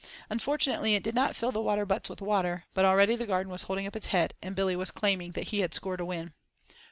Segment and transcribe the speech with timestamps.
[0.31, 3.61] Unfortunately it did not fill the water butts with water, but already the garden was
[3.61, 6.33] holding up its head, and Billy was claiming that he had scored a win.